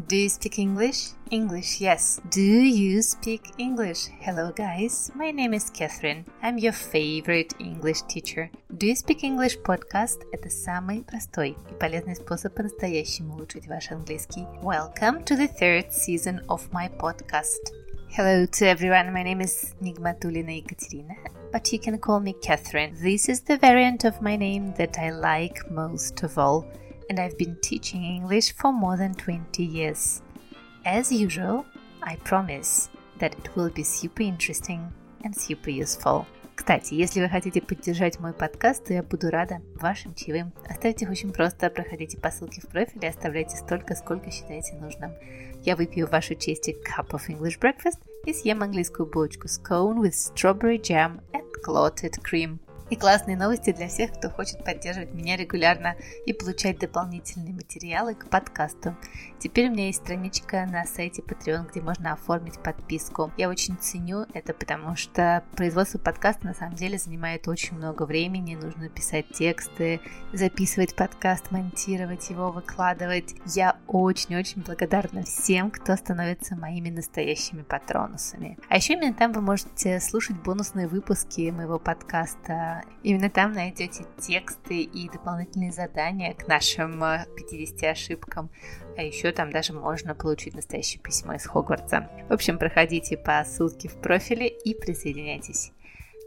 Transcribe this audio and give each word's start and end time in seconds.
Do 0.00 0.14
you 0.14 0.28
speak 0.28 0.58
English? 0.58 1.12
English, 1.30 1.80
yes. 1.80 2.20
Do 2.30 2.42
you 2.42 3.00
speak 3.00 3.52
English? 3.56 4.08
Hello, 4.20 4.52
guys. 4.52 5.10
My 5.14 5.30
name 5.30 5.54
is 5.54 5.70
Catherine. 5.70 6.26
I'm 6.42 6.58
your 6.58 6.74
favorite 6.74 7.54
English 7.58 8.02
teacher. 8.02 8.50
Do 8.76 8.86
you 8.86 8.94
speak 8.94 9.24
English 9.24 9.56
podcast – 9.62 10.32
это 10.32 10.50
самый 10.50 11.02
простой 11.02 11.56
и 11.70 11.74
полезный 11.80 12.14
способ 12.14 12.54
по-настоящему 12.54 13.36
улучшить 13.36 13.68
ваш 13.68 13.90
английский. 13.90 14.46
Welcome 14.62 15.24
to 15.24 15.34
the 15.34 15.48
third 15.48 15.90
season 15.90 16.44
of 16.48 16.70
my 16.72 16.90
podcast. 16.98 17.72
Hello 18.10 18.44
to 18.44 18.66
everyone. 18.66 19.14
My 19.14 19.22
name 19.22 19.40
is 19.40 19.74
Nigmatulina 19.80 20.62
Ekaterina, 20.62 21.16
but 21.50 21.72
you 21.72 21.78
can 21.78 21.98
call 21.98 22.20
me 22.20 22.34
Catherine. 22.42 22.94
This 23.02 23.30
is 23.30 23.40
the 23.40 23.56
variant 23.56 24.04
of 24.04 24.20
my 24.20 24.36
name 24.36 24.74
that 24.76 24.98
I 24.98 25.10
like 25.10 25.70
most 25.70 26.22
of 26.22 26.36
all – 26.36 26.76
And 27.11 27.19
I've 27.19 27.37
been 27.37 27.57
teaching 27.57 28.05
English 28.05 28.53
for 28.53 28.71
more 28.71 28.95
than 28.95 29.13
20 29.15 29.61
years. 29.65 30.21
As 30.85 31.11
usual, 31.11 31.65
I 32.01 32.15
promise 32.23 32.89
that 33.19 33.33
it 33.33 33.49
will 33.53 33.69
be 33.69 33.83
super 33.83 34.23
interesting 34.23 34.93
and 35.25 35.35
super 35.35 35.69
useful. 35.69 36.25
Кстати, 36.55 36.93
если 36.93 37.19
вы 37.19 37.27
хотите 37.27 37.61
поддержать 37.61 38.19
мой 38.19 38.31
подкаст, 38.31 38.85
то 38.85 38.93
я 38.93 39.03
буду 39.03 39.29
рада 39.29 39.61
вашим 39.75 40.15
чаевым. 40.15 40.53
Оставьте 40.69 41.03
их 41.03 41.11
очень 41.11 41.33
просто, 41.33 41.69
проходите 41.69 42.17
по 42.17 42.31
ссылке 42.31 42.61
в 42.61 42.67
профиле 42.67 43.09
оставляйте 43.09 43.57
столько, 43.57 43.93
сколько 43.95 44.31
считаете 44.31 44.75
нужным. 44.75 45.11
Я 45.63 45.75
выпью 45.75 46.07
вашу 46.07 46.35
честь 46.35 46.69
cup 46.69 47.09
of 47.09 47.27
English 47.27 47.59
breakfast 47.59 47.99
и 48.25 48.31
съем 48.31 48.63
английскую 48.63 49.05
булочку 49.05 49.47
scone 49.47 49.99
with 49.99 50.13
strawberry 50.13 50.79
jam 50.79 51.19
and 51.33 51.45
clotted 51.65 52.21
cream. 52.23 52.59
И 52.91 52.97
классные 52.97 53.37
новости 53.37 53.71
для 53.71 53.87
всех, 53.87 54.11
кто 54.11 54.29
хочет 54.29 54.65
поддерживать 54.65 55.13
меня 55.13 55.37
регулярно 55.37 55.95
и 56.25 56.33
получать 56.33 56.77
дополнительные 56.77 57.53
материалы 57.53 58.15
к 58.15 58.29
подкасту. 58.29 58.97
Теперь 59.39 59.69
у 59.69 59.71
меня 59.71 59.85
есть 59.85 60.01
страничка 60.01 60.65
на 60.65 60.83
сайте 60.83 61.21
Patreon, 61.21 61.71
где 61.71 61.79
можно 61.79 62.11
оформить 62.11 62.59
подписку. 62.59 63.31
Я 63.37 63.47
очень 63.47 63.77
ценю 63.77 64.25
это, 64.33 64.53
потому 64.53 64.97
что 64.97 65.41
производство 65.55 65.99
подкаста 65.99 66.45
на 66.45 66.53
самом 66.53 66.75
деле 66.75 66.97
занимает 66.97 67.47
очень 67.47 67.77
много 67.77 68.03
времени. 68.03 68.55
Нужно 68.55 68.89
писать 68.89 69.29
тексты, 69.29 70.01
записывать 70.33 70.93
подкаст, 70.93 71.49
монтировать 71.49 72.29
его, 72.29 72.51
выкладывать. 72.51 73.35
Я 73.55 73.77
очень-очень 73.87 74.63
благодарна 74.63 75.23
всем, 75.23 75.71
кто 75.71 75.95
становится 75.95 76.57
моими 76.57 76.89
настоящими 76.89 77.61
патронусами. 77.61 78.57
А 78.67 78.75
еще 78.75 78.93
именно 78.95 79.13
там 79.13 79.31
вы 79.31 79.39
можете 79.39 80.01
слушать 80.01 80.35
бонусные 80.35 80.89
выпуски 80.89 81.51
моего 81.51 81.79
подкаста 81.79 82.80
Именно 83.03 83.29
там 83.29 83.53
найдете 83.53 84.05
тексты 84.19 84.81
и 84.81 85.09
дополнительные 85.09 85.71
задания 85.71 86.33
к 86.33 86.47
нашим 86.47 86.99
50 86.99 87.83
э, 87.83 87.89
ошибкам. 87.91 88.49
А 88.97 89.03
еще 89.03 89.31
там 89.31 89.51
даже 89.51 89.73
можно 89.73 90.15
получить 90.15 90.53
настоящее 90.53 91.01
письмо 91.01 91.33
из 91.33 91.45
Хогвартса. 91.45 92.09
В 92.29 92.33
общем, 92.33 92.57
проходите 92.57 93.17
по 93.17 93.43
ссылке 93.43 93.87
в 93.87 93.95
профиле 94.01 94.47
и 94.47 94.73
присоединяйтесь. 94.73 95.71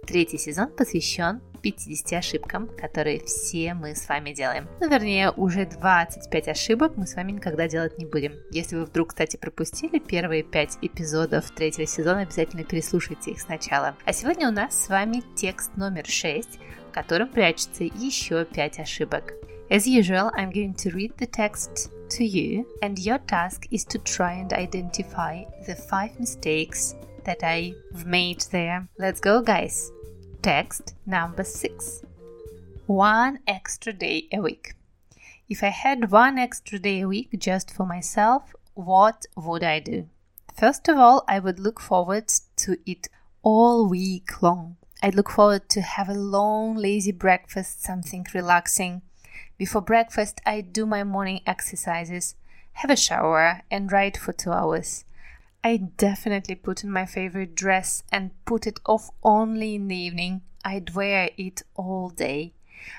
Третий 0.06 0.38
сезон 0.38 0.69
посвящен 0.69 1.41
50 1.62 2.12
ошибкам, 2.12 2.69
которые 2.69 3.20
все 3.24 3.72
мы 3.72 3.94
с 3.94 4.06
вами 4.06 4.34
делаем. 4.34 4.69
Ну, 4.80 4.88
вернее, 4.91 5.30
уже 5.30 5.64
25 5.64 6.48
ошибок 6.48 6.92
мы 6.97 7.06
с 7.06 7.14
вами 7.14 7.33
никогда 7.33 7.69
делать 7.69 7.97
не 7.97 8.05
будем. 8.05 8.34
Если 8.50 8.77
вы 8.77 8.84
вдруг, 8.84 9.08
кстати, 9.08 9.38
пропустили 9.38 9.98
первые 9.98 10.42
5 10.42 10.78
эпизодов 10.82 11.50
третьего 11.52 11.86
сезона, 11.86 12.20
обязательно 12.20 12.64
переслушайте 12.64 13.30
их 13.30 13.41
сначала. 13.41 13.97
А 14.05 14.12
сегодня 14.12 14.48
у 14.48 14.52
нас 14.52 14.84
с 14.84 14.88
вами 14.91 15.22
текст 15.36 15.75
номер 15.77 16.05
6, 16.06 16.48
в 16.91 16.92
котором 16.92 17.28
прячется 17.28 17.84
еще 17.84 18.44
5 18.44 18.80
ошибок. 18.80 19.32
As 19.70 19.86
usual, 19.86 20.30
I'm 20.36 20.52
going 20.52 20.75
to 20.75 20.91
read 20.91 21.16
the 21.16 21.27
text 21.27 21.91
to 22.10 22.25
you, 22.25 22.66
and 22.82 22.98
your 22.98 23.19
task 23.27 23.66
is 23.70 23.86
to 23.86 23.98
try 24.05 24.34
and 24.34 24.52
identify 24.52 25.44
the 25.66 25.75
5 25.91 26.20
mistakes 26.20 26.94
that 27.25 27.42
I've 27.42 28.06
made 28.06 28.41
there. 28.53 28.89
Let's 28.98 29.20
go, 29.20 29.42
guys! 29.42 29.91
Text 30.42 30.94
number 31.06 31.44
six 31.44 32.03
One 32.87 33.38
extra 33.47 33.93
day 33.93 34.28
a 34.32 34.41
week. 34.41 34.75
If 35.49 35.62
I 35.62 35.69
had 35.69 36.10
one 36.10 36.38
extra 36.38 36.78
day 36.78 37.00
a 37.00 37.09
week 37.09 37.31
just 37.38 37.71
for 37.75 37.87
myself, 37.87 38.54
what 38.75 39.26
would 39.37 39.62
I 39.62 39.81
do? 39.81 40.09
First 40.54 40.88
of 40.88 40.97
all, 40.99 41.25
I 41.26 41.38
would 41.38 41.59
look 41.59 41.81
forward 41.81 42.28
to 42.56 42.76
it 42.87 43.09
all 43.43 43.88
week 43.88 44.43
long. 44.43 44.76
I'd 45.03 45.15
look 45.15 45.31
forward 45.31 45.69
to 45.70 45.82
have 45.82 46.09
a 46.09 46.15
long, 46.15 46.76
lazy 46.76 47.12
breakfast, 47.12 47.82
something 47.82 48.26
relaxing. 48.32 49.03
Before 49.59 49.82
breakfast, 49.82 50.41
I'd 50.47 50.72
do 50.72 50.87
my 50.87 51.04
morning 51.04 51.41
exercises, 51.47 52.37
have 52.75 52.91
a 52.91 52.97
shower, 52.97 53.62
and 53.70 53.93
write 53.93 54.16
for 54.16 54.32
two 54.32 54.53
hours. 54.53 55.04
I 55.66 55.78
definitely 55.78 56.56
put 56.56 56.84
on 56.84 56.91
my 56.91 57.06
favorite 57.06 57.54
dress 57.54 58.02
and 58.12 58.32
put 58.44 58.66
it 58.66 58.80
off 58.84 59.10
only 59.22 59.75
in 59.76 59.88
the 59.88 59.97
evening. 59.97 60.42
I'd 60.62 60.94
wear 60.94 61.30
it 61.38 61.62
all 61.75 62.10
day. 62.10 62.52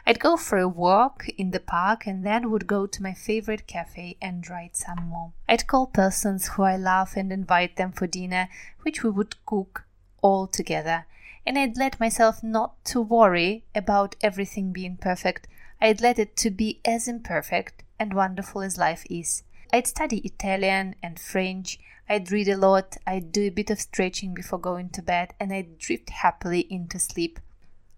I'd 0.04 0.20
go 0.20 0.36
for 0.36 0.58
a 0.58 0.68
walk 0.68 1.30
in 1.38 1.52
the 1.52 1.60
park 1.60 2.08
and 2.08 2.26
then 2.26 2.50
would 2.50 2.66
go 2.66 2.88
to 2.88 3.04
my 3.04 3.14
favorite 3.14 3.68
cafe 3.68 4.18
and 4.20 4.50
write 4.50 4.76
some 4.76 5.10
more. 5.10 5.34
I'd 5.48 5.68
call 5.68 5.86
persons 5.86 6.48
who 6.48 6.64
I 6.64 6.76
love 6.76 7.14
and 7.16 7.32
invite 7.32 7.76
them 7.76 7.92
for 7.92 8.08
dinner, 8.08 8.50
which 8.82 9.04
we 9.04 9.12
would 9.12 9.36
cook 9.46 9.84
all 10.24 10.48
together. 10.48 11.06
And 11.46 11.60
I'd 11.60 11.78
let 11.78 12.00
myself 12.00 12.42
not 12.42 12.84
to 12.86 13.00
worry 13.00 13.66
about 13.76 14.16
everything 14.22 14.72
being 14.72 14.98
perfect. 14.98 15.48
I'd 15.80 16.02
let 16.02 16.18
it 16.18 16.36
to 16.38 16.50
be 16.50 16.80
as 16.84 17.08
imperfect 17.08 17.84
and 18.00 18.12
wonderful 18.12 18.64
as 18.64 18.80
life 18.80 19.06
is. 19.08 19.44
I'd 19.76 19.88
study 19.88 20.20
Italian 20.20 20.96
and 21.04 21.20
French. 21.20 21.80
I'd 22.08 22.32
read 22.32 22.48
a 22.48 22.56
lot, 22.56 22.96
I'd 23.06 23.34
do 23.34 23.42
a 23.48 23.50
bit 23.50 23.70
of 23.70 23.82
stretching 23.82 24.34
before 24.34 24.58
going 24.58 24.88
to 24.92 25.02
bed, 25.02 25.34
and 25.38 25.52
I'd 25.52 25.80
drift 25.80 26.12
happily 26.12 26.62
into 26.70 26.98
sleep. 26.98 27.42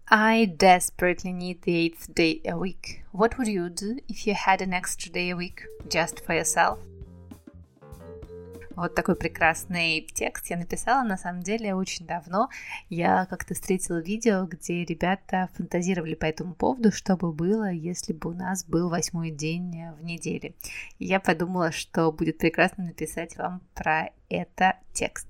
I 0.08 0.46
desperately 0.56 1.32
need 1.32 1.62
the 1.62 1.76
eighth 1.76 2.12
day 2.12 2.40
a 2.44 2.58
week. 2.58 3.04
What 3.12 3.38
would 3.38 3.46
you 3.46 3.68
do 3.68 4.00
if 4.08 4.26
you 4.26 4.34
had 4.34 4.60
an 4.60 4.74
extra 4.74 5.12
day 5.12 5.30
a 5.30 5.36
week 5.36 5.66
just 5.88 6.18
for 6.18 6.34
yourself? 6.34 6.80
Вот 8.78 8.94
такой 8.94 9.16
прекрасный 9.16 10.06
текст 10.14 10.50
я 10.50 10.56
написала, 10.56 11.02
на 11.02 11.16
самом 11.16 11.42
деле, 11.42 11.74
очень 11.74 12.06
давно. 12.06 12.48
Я 12.88 13.26
как-то 13.26 13.54
встретила 13.54 14.00
видео, 14.00 14.46
где 14.46 14.84
ребята 14.84 15.48
фантазировали 15.54 16.14
по 16.14 16.26
этому 16.26 16.54
поводу, 16.54 16.92
что 16.92 17.16
бы 17.16 17.32
было, 17.32 17.72
если 17.72 18.12
бы 18.12 18.30
у 18.30 18.34
нас 18.34 18.64
был 18.64 18.88
восьмой 18.88 19.32
день 19.32 19.84
в 19.98 20.04
неделе. 20.04 20.54
Я 21.00 21.18
подумала, 21.18 21.72
что 21.72 22.12
будет 22.12 22.38
прекрасно 22.38 22.84
написать 22.84 23.36
вам 23.36 23.62
про 23.74 24.10
это 24.28 24.76
текст. 24.92 25.26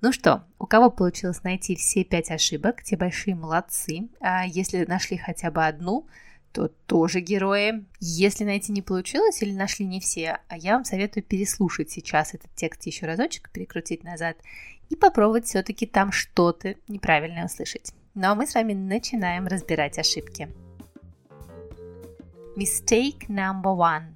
Ну 0.00 0.12
что, 0.12 0.44
у 0.60 0.66
кого 0.66 0.88
получилось 0.88 1.42
найти 1.42 1.74
все 1.74 2.04
пять 2.04 2.30
ошибок, 2.30 2.84
те 2.84 2.96
большие 2.96 3.34
молодцы. 3.34 4.08
А 4.20 4.46
если 4.46 4.84
нашли 4.84 5.16
хотя 5.16 5.50
бы 5.50 5.66
одну, 5.66 6.06
то 6.54 6.68
тоже 6.86 7.20
герои. 7.20 7.84
Если 7.98 8.44
найти 8.44 8.70
не 8.70 8.80
получилось 8.80 9.42
или 9.42 9.52
нашли 9.52 9.84
не 9.84 9.98
все, 10.00 10.38
а 10.48 10.56
я 10.56 10.74
вам 10.74 10.84
советую 10.84 11.24
переслушать 11.24 11.90
сейчас 11.90 12.32
этот 12.32 12.54
текст 12.54 12.86
еще 12.86 13.06
разочек, 13.06 13.50
перекрутить 13.50 14.04
назад 14.04 14.36
и 14.88 14.94
попробовать 14.94 15.46
все-таки 15.46 15.84
там 15.84 16.12
что-то 16.12 16.76
неправильное 16.86 17.46
услышать. 17.46 17.92
Ну 18.14 18.28
а 18.28 18.34
мы 18.36 18.46
с 18.46 18.54
вами 18.54 18.72
начинаем 18.72 19.48
разбирать 19.48 19.98
ошибки. 19.98 20.48
Mistake 22.56 23.28
number 23.28 23.74
one. 23.76 24.14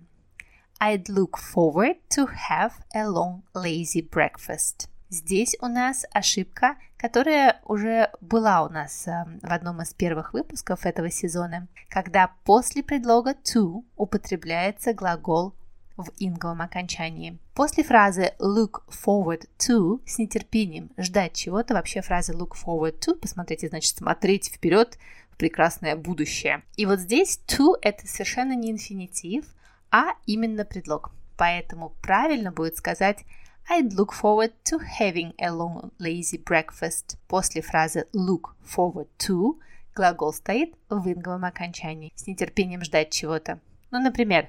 I'd 0.80 1.08
look 1.08 1.36
forward 1.36 1.96
to 2.10 2.28
have 2.48 2.74
a 2.94 3.10
long 3.10 3.42
lazy 3.52 4.00
breakfast. 4.00 4.88
Здесь 5.10 5.56
у 5.62 5.68
нас 5.68 6.04
ошибка, 6.12 6.76
которая 6.98 7.62
уже 7.64 8.10
была 8.20 8.62
у 8.62 8.68
нас 8.68 9.08
э, 9.08 9.24
в 9.40 9.50
одном 9.50 9.80
из 9.80 9.94
первых 9.94 10.34
выпусков 10.34 10.84
этого 10.84 11.10
сезона, 11.10 11.66
когда 11.88 12.30
после 12.44 12.82
предлога 12.82 13.30
to 13.30 13.84
употребляется 13.96 14.92
глагол 14.92 15.54
в 15.96 16.10
инговом 16.18 16.60
окончании. 16.60 17.38
После 17.54 17.84
фразы 17.84 18.34
look 18.38 18.82
forward 18.88 19.48
to 19.58 20.02
с 20.04 20.18
нетерпением 20.18 20.90
ждать 20.98 21.32
чего-то, 21.32 21.72
вообще 21.72 22.02
фраза 22.02 22.34
look 22.34 22.52
forward 22.52 22.98
to, 22.98 23.14
посмотрите, 23.14 23.68
значит 23.68 23.96
смотреть 23.96 24.52
вперед 24.52 24.98
в 25.30 25.38
прекрасное 25.38 25.96
будущее. 25.96 26.62
И 26.76 26.84
вот 26.84 27.00
здесь 27.00 27.40
to 27.46 27.76
это 27.80 28.06
совершенно 28.06 28.54
не 28.54 28.70
инфинитив, 28.70 29.46
а 29.90 30.12
именно 30.26 30.66
предлог. 30.66 31.12
Поэтому 31.38 31.94
правильно 32.02 32.52
будет 32.52 32.76
сказать 32.76 33.24
I'd 33.70 33.92
look 33.92 34.14
forward 34.14 34.52
to 34.64 34.78
having 34.78 35.34
a 35.38 35.52
long 35.52 35.90
lazy 35.98 36.42
breakfast. 36.42 37.18
После 37.28 37.60
фразы 37.60 38.06
look 38.14 38.56
forward 38.64 39.08
to 39.18 39.58
глагол 39.94 40.32
стоит 40.32 40.74
в 40.88 41.06
инговом 41.06 41.44
окончании. 41.44 42.12
С 42.16 42.26
нетерпением 42.26 42.82
ждать 42.82 43.10
чего-то. 43.10 43.60
Ну, 43.90 44.00
например, 44.00 44.48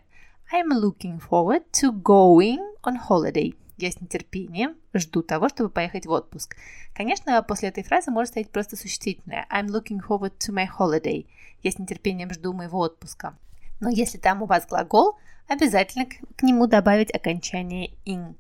I'm 0.54 0.72
looking 0.72 1.20
forward 1.20 1.64
to 1.74 1.92
going 1.92 2.60
on 2.84 2.96
holiday. 3.10 3.56
Я 3.76 3.92
с 3.92 4.00
нетерпением 4.00 4.78
жду 4.94 5.22
того, 5.22 5.50
чтобы 5.50 5.70
поехать 5.70 6.06
в 6.06 6.12
отпуск. 6.12 6.56
Конечно, 6.94 7.44
после 7.44 7.70
этой 7.70 7.84
фразы 7.84 8.12
может 8.12 8.30
стоять 8.30 8.50
просто 8.50 8.78
существительное. 8.78 9.46
I'm 9.52 9.68
looking 9.68 10.00
forward 10.00 10.38
to 10.38 10.54
my 10.54 10.66
holiday. 10.66 11.26
Я 11.62 11.72
с 11.72 11.78
нетерпением 11.78 12.32
жду 12.32 12.54
моего 12.54 12.80
отпуска. 12.80 13.36
Но 13.82 13.90
если 13.90 14.18
там 14.18 14.42
у 14.44 14.46
вас 14.46 14.66
глагол, 14.66 15.18
обязательно 15.50 16.06
к 16.06 16.42
нему 16.42 16.68
добавить 16.68 17.14
окончание 17.14 17.92
ing. 18.06 18.36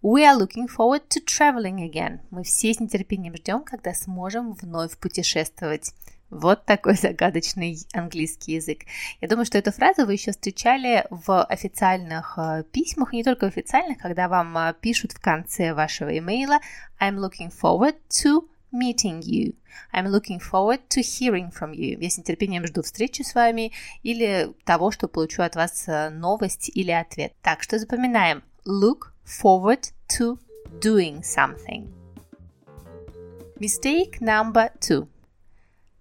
We 0.00 0.24
are 0.24 0.38
looking 0.38 0.68
forward 0.68 1.08
to 1.08 1.20
traveling 1.24 1.80
again. 1.80 2.20
Мы 2.30 2.44
все 2.44 2.72
с 2.72 2.78
нетерпением 2.78 3.34
ждем, 3.34 3.64
когда 3.64 3.92
сможем 3.94 4.52
вновь 4.52 4.96
путешествовать. 4.96 5.92
Вот 6.30 6.64
такой 6.64 6.94
загадочный 7.02 7.76
английский 7.92 8.52
язык. 8.52 8.82
Я 9.20 9.26
думаю, 9.26 9.44
что 9.44 9.58
эту 9.58 9.72
фразу 9.72 10.06
вы 10.06 10.12
еще 10.12 10.30
встречали 10.30 11.04
в 11.10 11.42
официальных 11.42 12.38
э, 12.38 12.62
письмах, 12.70 13.12
не 13.12 13.24
только 13.24 13.46
в 13.46 13.48
официальных, 13.48 13.98
когда 13.98 14.28
вам 14.28 14.56
э, 14.56 14.74
пишут 14.80 15.10
в 15.10 15.20
конце 15.20 15.74
вашего 15.74 16.16
имейла 16.16 16.60
I'm 17.00 17.16
looking 17.16 17.50
forward 17.50 17.96
to 18.22 18.48
meeting 18.70 19.20
you. 19.20 19.56
I'm 19.92 20.06
looking 20.06 20.38
forward 20.38 20.80
to 20.90 21.00
hearing 21.00 21.50
from 21.50 21.72
you. 21.72 21.98
Я 22.00 22.08
с 22.08 22.18
нетерпением 22.18 22.68
жду 22.68 22.82
встречи 22.82 23.22
с 23.22 23.34
вами 23.34 23.72
или 24.04 24.54
того, 24.64 24.92
что 24.92 25.08
получу 25.08 25.42
от 25.42 25.56
вас 25.56 25.88
э, 25.88 26.10
новость 26.10 26.70
или 26.72 26.92
ответ. 26.92 27.32
Так 27.42 27.64
что 27.64 27.80
запоминаем. 27.80 28.44
Look 28.64 29.17
forward 29.28 29.90
to 30.08 30.38
doing 30.80 31.22
something. 31.22 31.92
Mistake 33.60 34.20
number 34.20 34.70
two. 34.80 35.08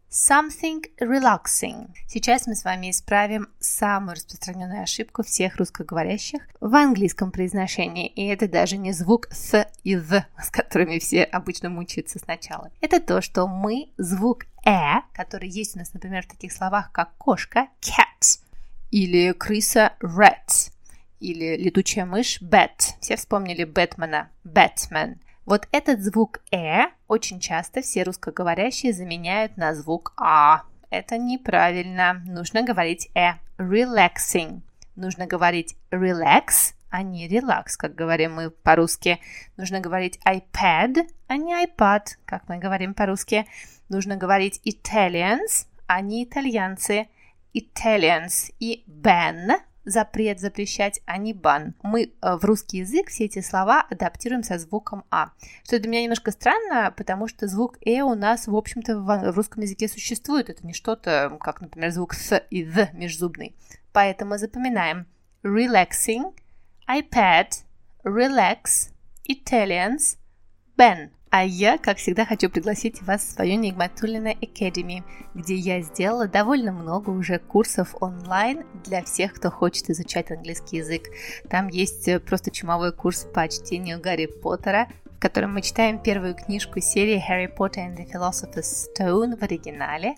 Something 0.10 0.86
relaxing. 1.02 1.94
Сейчас 2.08 2.48
мы 2.48 2.56
с 2.56 2.64
вами 2.64 2.92
исправим 2.92 3.50
самую 3.60 4.16
распространенную 4.16 4.84
ошибку 4.84 5.22
всех 5.22 5.58
русскоговорящих 5.58 6.42
в 6.62 6.74
английском 6.76 7.32
произношении. 7.32 8.08
И 8.08 8.26
это 8.28 8.48
даже 8.48 8.78
не 8.78 8.94
звук 8.94 9.28
«с» 9.32 9.68
и 9.84 9.98
«в», 9.98 10.26
с 10.42 10.50
которыми 10.50 11.00
все 11.00 11.24
обычно 11.24 11.70
мучаются 11.70 12.20
сначала. 12.20 12.72
Это 12.80 13.02
то, 13.02 13.22
что 13.22 13.48
мы 13.48 13.90
звук 13.98 14.46
«э», 14.66 15.02
который 15.14 15.50
есть 15.50 15.76
у 15.76 15.80
нас, 15.80 15.94
например, 15.94 16.24
в 16.24 16.28
таких 16.28 16.54
словах, 16.54 16.92
как 16.94 17.14
кошка 17.18 17.68
«cat» 17.82 18.40
или 18.92 19.34
крыса 19.34 19.94
«rat», 20.00 20.72
или 21.20 21.58
летучая 21.58 22.06
мышь 22.06 22.42
Bat. 22.42 22.96
Все 23.00 23.16
вспомнили 23.16 23.64
Бэтмена 23.64 24.30
Batman. 24.46 25.18
Вот 25.46 25.68
этот 25.72 26.02
звук 26.02 26.42
«э» 26.52 26.88
очень 27.08 27.40
часто 27.40 27.82
все 27.82 28.04
русскоговорящие 28.04 28.92
заменяют 28.92 29.56
на 29.56 29.74
звук 29.74 30.14
«а». 30.18 30.64
Это 30.90 31.18
неправильно. 31.18 32.22
Нужно 32.26 32.64
говорить 32.64 33.10
«э». 33.16 33.34
Relaxing. 33.58 34.62
Нужно 34.96 35.26
говорить 35.26 35.76
relax, 35.92 36.74
а 36.90 37.02
не 37.02 37.28
relax, 37.28 37.78
как 37.78 37.96
говорим 37.96 38.34
мы 38.34 38.50
по-русски. 38.50 39.20
Нужно 39.56 39.80
говорить 39.80 40.20
iPad, 40.26 41.08
а 41.28 41.38
не 41.38 41.54
iPad, 41.54 42.04
как 42.26 42.48
мы 42.50 42.58
говорим 42.58 42.94
по-русски. 42.94 43.46
Нужно 43.90 44.18
говорить 44.18 44.60
Italians, 44.66 45.68
а 45.86 46.02
не 46.02 46.24
итальянцы. 46.24 47.08
Italians 47.54 48.54
и 48.60 48.84
ban 48.88 49.60
запрет 49.88 50.40
запрещать, 50.40 51.02
а 51.06 51.18
не 51.18 51.34
бан. 51.34 51.74
Мы 51.82 52.12
э, 52.22 52.36
в 52.36 52.44
русский 52.44 52.80
язык 52.80 53.08
все 53.08 53.26
эти 53.26 53.42
слова 53.42 53.86
адаптируем 53.90 54.44
со 54.44 54.60
звуком 54.60 55.06
А. 55.10 55.32
Что 55.64 55.80
для 55.80 55.90
меня 55.90 56.04
немножко 56.04 56.32
странно, 56.32 56.94
потому 56.96 57.28
что 57.28 57.48
звук 57.48 57.78
Э 57.86 58.02
у 58.02 58.14
нас, 58.14 58.48
в 58.48 58.56
общем-то, 58.56 59.00
в 59.00 59.36
русском 59.36 59.64
языке 59.64 59.88
существует. 59.88 60.50
Это 60.50 60.66
не 60.66 60.74
что-то, 60.74 61.38
как, 61.40 61.62
например, 61.62 61.92
звук 61.92 62.14
С 62.14 62.38
и 62.50 62.64
Д 62.66 62.90
межзубный. 62.94 63.56
Поэтому 63.94 64.38
запоминаем. 64.38 65.08
Relaxing, 65.44 66.34
iPad, 66.88 67.48
relax, 68.04 68.92
Italians, 69.28 70.18
Ben. 70.78 71.12
А 71.30 71.44
я, 71.44 71.78
как 71.78 71.98
всегда, 71.98 72.26
хочу 72.26 72.50
пригласить 72.50 73.02
вас 73.02 73.22
в 73.22 73.32
свою 73.32 73.60
Нигматулина 73.60 74.32
Academy, 74.34 75.04
где 75.34 75.56
я 75.56 75.82
сделала 75.82 76.28
довольно 76.28 76.72
много 76.72 77.10
уже 77.10 77.38
курсов 77.40 77.96
онлайн 78.00 78.66
для 78.86 79.04
всех, 79.04 79.34
кто 79.34 79.52
хочет 79.52 79.90
изучать 79.90 80.32
английский 80.32 80.78
язык. 80.78 81.10
Там 81.50 81.68
есть 81.68 82.08
э, 82.08 82.22
просто 82.22 82.50
чумовой 82.50 82.94
курс 82.94 83.28
по 83.34 83.48
чтению 83.50 84.00
Гарри 84.00 84.28
Поттера, 84.28 84.88
в 85.18 85.20
котором 85.20 85.54
мы 85.54 85.62
читаем 85.62 86.00
первую 86.00 86.34
книжку 86.34 86.80
серии 86.80 87.22
Harry 87.22 87.54
Potter 87.54 87.88
and 87.88 87.98
the 87.98 88.10
Philosopher's 88.10 88.88
Stone 88.96 89.38
в 89.38 89.44
оригинале 89.44 90.16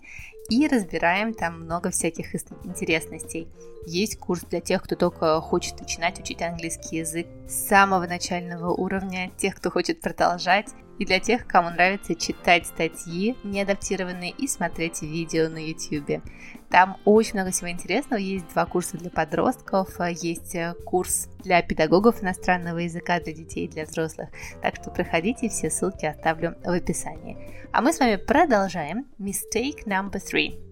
и 0.48 0.68
разбираем 0.68 1.32
там 1.32 1.62
много 1.62 1.90
всяких 1.90 2.34
интересностей. 2.64 3.48
Есть 3.86 4.18
курс 4.18 4.42
для 4.42 4.60
тех, 4.60 4.82
кто 4.82 4.94
только 4.94 5.40
хочет 5.40 5.80
начинать 5.80 6.20
учить 6.20 6.42
английский 6.42 6.98
язык 6.98 7.26
с 7.48 7.68
самого 7.68 8.06
начального 8.06 8.72
уровня, 8.72 9.30
тех, 9.38 9.54
кто 9.54 9.70
хочет 9.70 10.00
продолжать 10.00 10.66
и 11.00 11.06
для 11.06 11.18
тех, 11.18 11.46
кому 11.46 11.70
нравится 11.70 12.14
читать 12.14 12.66
статьи 12.66 13.34
неадаптированные 13.42 14.32
и 14.32 14.46
смотреть 14.46 15.00
видео 15.00 15.48
на 15.48 15.56
YouTube. 15.56 16.22
Там 16.68 16.98
очень 17.06 17.34
много 17.34 17.50
всего 17.52 17.70
интересного. 17.70 18.20
Есть 18.20 18.52
два 18.52 18.66
курса 18.66 18.98
для 18.98 19.10
подростков, 19.10 19.98
есть 20.22 20.54
э, 20.54 20.74
курс 20.84 21.28
для 21.42 21.62
педагогов 21.62 22.22
иностранного 22.22 22.78
языка 22.78 23.18
для 23.18 23.32
детей 23.32 23.64
и 23.64 23.68
для 23.68 23.86
взрослых. 23.86 24.28
Так 24.60 24.76
что 24.76 24.90
проходите, 24.90 25.48
все 25.48 25.70
ссылки 25.70 26.04
оставлю 26.04 26.54
в 26.62 26.68
описании. 26.68 27.38
А 27.72 27.80
мы 27.80 27.94
с 27.94 27.98
вами 27.98 28.16
продолжаем. 28.16 29.06
Mistake 29.18 29.86
number 29.86 30.20
three. 30.20 30.69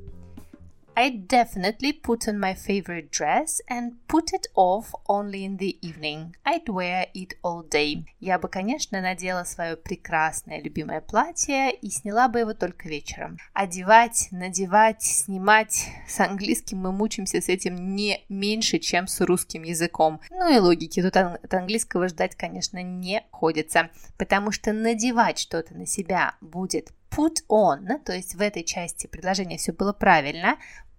I 1.00 1.10
definitely 1.10 1.92
put 1.92 2.26
on 2.26 2.40
my 2.40 2.54
favorite 2.54 3.12
dress 3.12 3.60
and 3.68 3.92
put 4.08 4.32
it 4.32 4.48
off 4.56 4.92
only 5.08 5.44
in 5.44 5.56
the 5.58 5.78
evening. 5.80 6.34
I'd 6.44 6.68
wear 6.68 7.06
it 7.14 7.34
all 7.44 7.62
day. 7.62 8.04
Я 8.18 8.40
бы, 8.40 8.48
конечно, 8.48 9.00
надела 9.00 9.44
свое 9.44 9.76
прекрасное 9.76 10.60
любимое 10.60 11.00
платье 11.00 11.70
и 11.70 11.88
сняла 11.88 12.26
бы 12.26 12.40
его 12.40 12.52
только 12.52 12.88
вечером. 12.88 13.38
Одевать, 13.52 14.26
надевать, 14.32 15.04
снимать. 15.04 15.86
С 16.08 16.18
английским 16.18 16.78
мы 16.78 16.90
мучимся 16.90 17.40
с 17.40 17.48
этим 17.48 17.94
не 17.94 18.24
меньше, 18.28 18.80
чем 18.80 19.06
с 19.06 19.20
русским 19.20 19.62
языком. 19.62 20.20
Ну 20.30 20.52
и 20.52 20.58
логики 20.58 21.00
тут 21.00 21.16
от 21.16 21.54
английского 21.54 22.08
ждать, 22.08 22.34
конечно, 22.34 22.82
не 22.82 23.22
ходится, 23.30 23.90
потому 24.16 24.50
что 24.50 24.72
надевать 24.72 25.38
что-то 25.38 25.74
на 25.74 25.86
себя 25.86 26.34
будет 26.40 26.90
put 27.10 27.36
on, 27.48 27.98
то 28.04 28.12
есть 28.12 28.34
в 28.34 28.40
этой 28.40 28.62
части 28.62 29.06
предложения 29.06 29.56
все 29.56 29.72
было 29.72 29.92
правильно, 29.92 30.56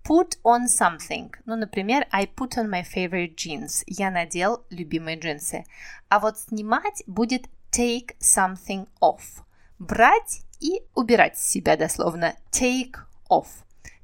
Put 0.09 0.39
on 0.43 0.67
something. 0.67 1.29
Ну, 1.45 1.55
например, 1.55 2.07
I 2.09 2.25
put 2.25 2.57
on 2.57 2.67
my 2.67 2.83
favorite 2.83 3.35
jeans. 3.35 3.83
Я 3.85 4.09
надел 4.09 4.65
любимые 4.71 5.19
джинсы. 5.19 5.65
А 6.09 6.19
вот 6.19 6.39
снимать 6.39 7.03
будет 7.05 7.45
take 7.71 8.17
something 8.19 8.87
off. 9.01 9.43
Брать 9.77 10.41
и 10.59 10.81
убирать 10.95 11.37
с 11.37 11.47
себя 11.47 11.77
дословно. 11.77 12.33
Take 12.51 12.95
off. 13.29 13.49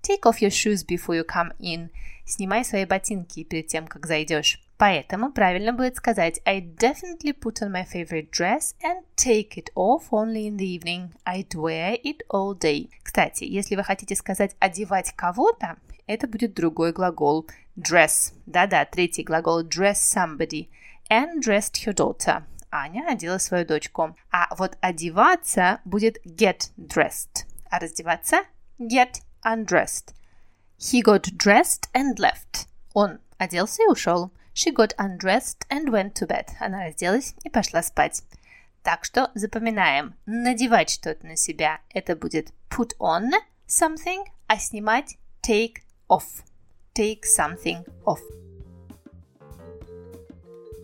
Take 0.04 0.22
off 0.26 0.42
your 0.42 0.52
shoes 0.52 0.86
before 0.86 1.16
you 1.16 1.26
come 1.26 1.58
in. 1.58 1.90
Снимай 2.24 2.64
свои 2.64 2.86
ботинки 2.86 3.44
перед 3.44 3.66
тем, 3.66 3.88
как 3.88 4.06
зайдешь. 4.06 4.62
Поэтому 4.78 5.32
правильно 5.32 5.74
будет 5.74 5.96
сказать 5.96 6.40
I 6.46 6.62
definitely 6.62 7.34
put 7.34 7.64
on 7.64 7.72
my 7.72 7.84
favorite 7.84 8.30
dress 8.30 8.76
and 8.84 9.04
take 9.16 9.56
it 9.56 9.72
off 9.74 10.12
only 10.12 10.48
in 10.48 10.58
the 10.58 10.78
evening. 10.78 11.14
I'd 11.26 11.56
wear 11.56 12.00
it 12.04 12.22
all 12.30 12.56
day. 12.56 12.92
Кстати, 13.02 13.46
если 13.46 13.76
вы 13.76 13.84
хотите 13.84 14.16
сказать 14.16 14.56
одевать 14.60 15.12
кого-то, 15.14 15.78
это 16.08 16.28
будет 16.28 16.54
другой 16.54 16.94
глагол 16.94 17.48
dress. 17.78 18.34
Да-да, 18.46 18.86
третий 18.86 19.24
глагол 19.24 19.64
dress 19.64 19.96
somebody. 19.96 20.70
And 21.10 21.40
dressed 21.42 21.86
your 21.86 21.94
daughter. 21.94 22.44
Аня 22.72 23.06
одела 23.08 23.38
свою 23.38 23.66
дочку. 23.66 24.16
А 24.32 24.54
вот 24.56 24.78
одеваться 24.82 25.80
будет 25.86 26.18
get 26.26 26.72
dressed. 26.78 27.46
А 27.70 27.80
раздеваться 27.80 28.44
get 28.80 29.22
undressed. 29.44 30.14
He 30.78 31.02
got 31.02 31.24
dressed 31.38 31.90
and 31.94 32.18
left. 32.18 32.68
Он 32.94 33.20
оделся 33.38 33.84
и 33.84 33.88
ушел. 33.88 34.32
She 34.54 34.74
got 34.74 34.96
undressed 34.98 35.68
and 35.70 35.90
went 35.90 36.14
to 36.14 36.28
bed. 36.28 36.48
Она 36.60 36.86
разделась 36.86 37.36
и 37.44 37.50
пошла 37.50 37.84
спать. 37.84 38.24
Так 38.84 39.04
что 39.04 39.32
запоминаем. 39.34 40.16
Надевать 40.26 40.90
что-то 40.90 41.26
на 41.26 41.36
себя. 41.36 41.80
Это 41.90 42.16
будет 42.16 42.54
put 42.70 42.92
on 43.00 43.32
something, 43.68 44.26
а 44.48 44.58
снимать 44.58 45.18
take 45.42 45.78
off. 46.08 46.44
Take 46.94 47.26
something 47.26 47.84
off. 48.06 48.22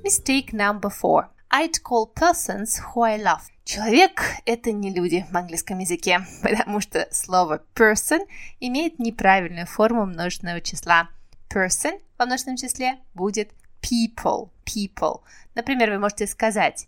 Mistake 0.03 0.51
number 0.53 0.89
four. 0.89 1.29
I'd 1.51 1.83
call 1.83 2.07
persons 2.07 2.79
who 2.79 3.01
I 3.01 3.17
love. 3.17 3.41
Человек– 3.63 4.21
это 4.45 4.71
не 4.71 4.89
люди 4.89 5.25
в 5.31 5.35
английском 5.35 5.79
языке, 5.79 6.21
потому 6.41 6.81
что 6.81 7.07
слово 7.11 7.63
person 7.75 8.25
имеет 8.59 8.99
неправильную 8.99 9.67
форму 9.67 10.05
множественного 10.05 10.61
числа. 10.61 11.09
Person 11.53 11.99
во 12.17 12.25
множественном 12.25 12.57
числе 12.57 12.97
будет 13.13 13.51
people, 13.81 14.49
people. 14.65 15.21
Например, 15.55 15.91
вы 15.91 15.99
можете 15.99 16.25
сказать 16.27 16.87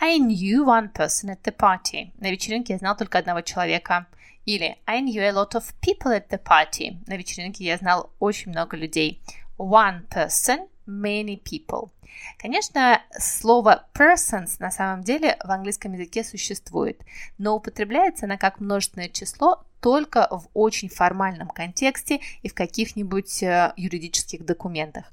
I 0.00 0.18
knew 0.18 0.64
one 0.64 0.92
person 0.92 1.30
at 1.30 1.42
the 1.42 1.56
party. 1.56 2.12
На 2.18 2.30
вечеринке 2.30 2.74
я 2.74 2.78
знал 2.78 2.96
только 2.96 3.18
одного 3.18 3.40
человека. 3.40 4.06
Или 4.46 4.76
I 4.86 5.00
knew 5.00 5.22
a 5.22 5.32
lot 5.32 5.54
of 5.54 5.64
people 5.80 6.12
at 6.12 6.28
the 6.28 6.40
party. 6.42 6.98
На 7.06 7.16
вечеринке 7.16 7.64
я 7.64 7.76
знал 7.76 8.10
очень 8.20 8.52
много 8.52 8.76
людей. 8.76 9.20
One 9.58 10.08
person, 10.08 10.68
many 10.86 11.42
people. 11.42 11.90
Конечно, 12.38 13.02
слово 13.18 13.86
persons 13.92 14.56
на 14.60 14.70
самом 14.70 15.02
деле 15.02 15.36
в 15.42 15.50
английском 15.50 15.92
языке 15.92 16.24
существует, 16.24 17.00
но 17.38 17.56
употребляется 17.56 18.26
она 18.26 18.36
как 18.36 18.60
множественное 18.60 19.08
число 19.08 19.64
только 19.80 20.28
в 20.30 20.48
очень 20.54 20.88
формальном 20.88 21.48
контексте 21.48 22.20
и 22.42 22.48
в 22.48 22.54
каких-нибудь 22.54 23.42
э, 23.42 23.72
юридических 23.76 24.44
документах. 24.44 25.10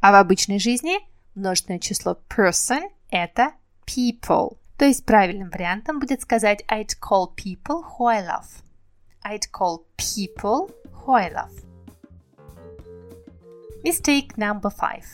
А 0.00 0.12
в 0.12 0.14
обычной 0.14 0.58
жизни 0.58 0.98
множественное 1.34 1.80
число 1.80 2.18
person– 2.28 2.88
это 3.10 3.52
people. 3.86 4.56
То 4.78 4.84
есть 4.84 5.04
правильным 5.04 5.50
вариантом 5.50 5.98
будет 5.98 6.22
сказать 6.22 6.62
I'd 6.68 6.96
call 7.00 7.34
people 7.34 7.82
who 7.82 8.06
I 8.06 8.22
love. 8.22 8.46
I'd 9.28 9.50
call 9.50 9.84
people 9.96 10.70
who 10.92 11.12
I 11.14 11.28
love. 11.30 11.50
Mistake 13.82 14.38
number 14.38 14.70
five. 14.70 15.04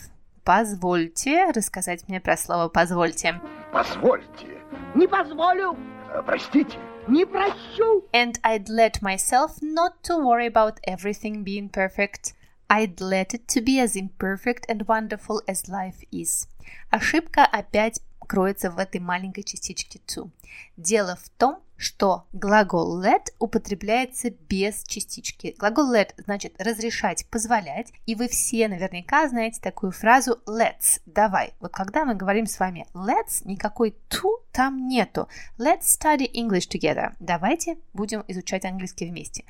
Позвольте 0.45 1.50
рассказать 1.52 2.07
мне 2.09 2.21
про 2.21 2.37
слово 2.37 2.69
«позвольте». 2.69 3.40
Позвольте. 3.73 4.61
Не 4.95 5.07
позволю. 5.07 5.78
Э, 6.12 6.23
Простите. 6.26 6.78
Не 7.09 7.25
прощу. 7.25 8.04
And 8.12 8.38
I'd 8.42 8.69
let 8.69 9.00
myself 9.00 9.62
not 9.62 10.02
to 10.02 10.19
worry 10.19 10.47
about 10.47 10.78
everything 10.87 11.42
being 11.42 11.71
perfect. 11.71 12.35
I'd 12.69 13.00
let 13.00 13.33
it 13.33 13.49
to 13.49 13.62
be 13.62 13.81
as 13.81 13.97
imperfect 13.97 14.66
and 14.69 14.87
wonderful 14.87 15.40
as 15.49 15.69
life 15.69 16.04
is. 16.11 16.49
Ошибка 16.90 17.47
опять 17.47 18.00
кроется 18.26 18.71
в 18.71 18.78
этой 18.78 19.00
маленькой 19.00 19.42
частичке 19.45 20.00
to. 20.07 20.31
Дело 20.76 21.16
в 21.16 21.31
том, 21.38 21.62
что 21.83 22.27
глагол 22.33 23.03
let 23.03 23.27
употребляется 23.39 24.31
без 24.31 24.85
частички. 24.85 25.55
Глагол 25.59 25.93
let 25.93 26.11
значит 26.17 26.55
разрешать, 26.59 27.27
позволять, 27.27 27.93
и 28.07 28.15
вы 28.15 28.29
все 28.29 28.69
наверняка 28.69 29.29
знаете 29.29 29.61
такую 29.61 29.93
фразу 29.93 30.41
let's, 30.47 31.01
давай. 31.07 31.55
Вот 31.61 31.73
когда 31.73 32.05
мы 32.05 32.15
говорим 32.15 32.47
с 32.47 32.59
вами 32.61 32.87
let's, 32.95 33.43
никакой 33.45 33.97
to 34.09 34.29
там 34.53 34.87
нету. 34.87 35.29
Let's 35.59 35.83
study 35.83 36.31
English 36.33 36.69
together. 36.69 37.15
Давайте 37.19 37.79
будем 37.93 38.25
изучать 38.29 38.65
английский 38.65 39.11
вместе. 39.11 39.45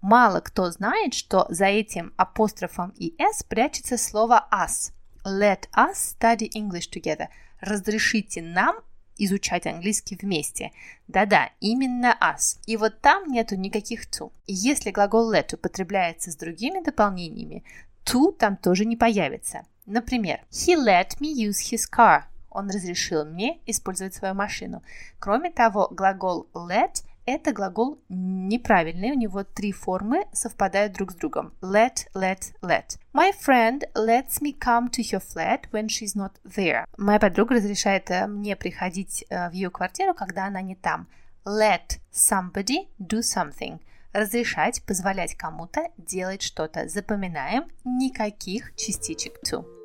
Мало 0.00 0.40
кто 0.40 0.70
знает, 0.70 1.14
что 1.14 1.46
за 1.48 1.66
этим 1.66 2.12
апострофом 2.16 2.92
и 2.96 3.14
s 3.18 3.42
прячется 3.44 3.98
слово 3.98 4.48
us. 4.52 4.92
Let 5.24 5.68
us 5.76 6.16
study 6.18 6.50
English 6.54 6.90
together. 6.92 7.28
Разрешите 7.60 8.42
нам 8.42 8.76
изучать 9.18 9.66
английский 9.66 10.18
вместе. 10.20 10.72
Да-да, 11.08 11.50
именно 11.60 12.16
us. 12.20 12.58
И 12.66 12.76
вот 12.76 13.00
там 13.00 13.28
нету 13.28 13.56
никаких 13.56 14.08
to. 14.08 14.32
И 14.46 14.54
если 14.54 14.90
глагол 14.90 15.34
let 15.34 15.54
употребляется 15.54 16.30
с 16.30 16.36
другими 16.36 16.82
дополнениями, 16.82 17.64
to 18.04 18.32
там 18.32 18.56
тоже 18.56 18.84
не 18.84 18.96
появится. 18.96 19.62
Например, 19.86 20.40
he 20.50 20.74
let 20.76 21.18
me 21.18 21.32
use 21.32 21.60
his 21.72 21.82
car. 21.90 22.22
Он 22.50 22.68
разрешил 22.68 23.24
мне 23.24 23.58
использовать 23.66 24.14
свою 24.14 24.34
машину. 24.34 24.82
Кроме 25.18 25.50
того, 25.50 25.88
глагол 25.90 26.48
let 26.54 27.02
это 27.28 27.52
глагол 27.52 28.00
неправильный, 28.08 29.10
у 29.12 29.14
него 29.14 29.44
три 29.44 29.72
формы 29.72 30.24
совпадают 30.32 30.94
друг 30.94 31.12
с 31.12 31.14
другом. 31.14 31.52
Let, 31.60 32.06
let, 32.14 32.54
let. 32.62 32.98
My 33.12 33.32
friend 33.32 33.82
lets 33.94 34.40
me 34.40 34.58
come 34.58 34.88
to 34.90 35.02
her 35.12 35.20
flat 35.20 35.70
when 35.70 35.88
she's 35.88 36.16
not 36.16 36.32
there. 36.44 36.84
Моя 36.96 37.18
подруга 37.18 37.56
разрешает 37.56 38.10
э, 38.10 38.26
мне 38.26 38.56
приходить 38.56 39.24
э, 39.28 39.50
в 39.50 39.52
ее 39.52 39.70
квартиру, 39.70 40.14
когда 40.14 40.46
она 40.46 40.62
не 40.62 40.74
там. 40.74 41.08
Let 41.44 42.00
somebody 42.12 42.88
do 42.98 43.20
something. 43.20 43.80
Разрешать, 44.12 44.82
позволять 44.84 45.34
кому-то 45.34 45.90
делать 45.98 46.42
что-то. 46.42 46.88
Запоминаем, 46.88 47.64
никаких 47.84 48.74
частичек 48.74 49.34
to. 49.44 49.77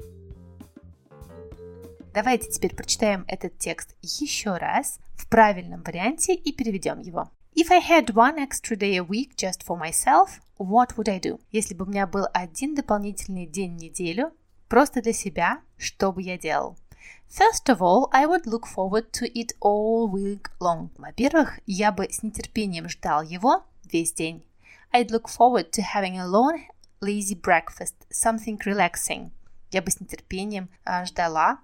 Давайте 2.13 2.51
теперь 2.51 2.75
прочитаем 2.75 3.25
этот 3.27 3.57
текст 3.57 3.95
еще 4.03 4.57
раз 4.57 4.99
в 5.15 5.27
правильном 5.27 5.81
варианте 5.81 6.35
и 6.35 6.53
переведем 6.53 6.99
его. 6.99 7.31
If 7.55 7.71
I 7.71 7.79
had 7.79 8.13
one 8.13 8.37
extra 8.37 8.77
day 8.77 8.97
a 8.97 9.03
week 9.03 9.35
just 9.35 9.65
for 9.65 9.75
myself, 9.75 10.39
what 10.59 10.95
would 10.95 11.09
I 11.09 11.19
do? 11.19 11.39
Если 11.51 11.73
бы 11.73 11.85
у 11.85 11.87
меня 11.87 12.05
был 12.05 12.27
один 12.31 12.75
дополнительный 12.75 13.47
день 13.47 13.75
в 13.75 13.81
неделю, 13.81 14.31
просто 14.69 15.01
для 15.01 15.13
себя, 15.13 15.61
что 15.75 16.11
бы 16.11 16.21
я 16.21 16.37
делал? 16.37 16.77
First 17.27 17.65
of 17.67 17.79
all, 17.79 18.09
I 18.11 18.27
would 18.27 18.45
look 18.45 18.67
forward 18.67 19.09
to 19.13 19.25
it 19.33 19.55
all 19.59 20.07
week 20.07 20.51
long. 20.59 20.89
Во-первых, 20.97 21.61
я 21.65 21.91
бы 21.91 22.07
с 22.11 22.21
нетерпением 22.21 22.89
ждал 22.89 23.23
его 23.23 23.63
весь 23.91 24.13
день. 24.13 24.45
I'd 24.93 25.09
look 25.09 25.27
forward 25.27 25.71
to 25.71 25.83
having 25.95 26.19
a 26.19 26.27
long, 26.27 26.61
lazy 27.01 27.35
breakfast, 27.35 27.95
something 28.11 28.59
relaxing. 28.67 29.31
Я 29.71 29.81
бы 29.81 29.89
с 29.89 29.99
нетерпением 29.99 30.69
а, 30.85 31.05
ждала 31.05 31.57